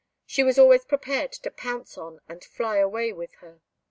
[0.25, 3.61] She was always prepared to pounce on and fly away with her.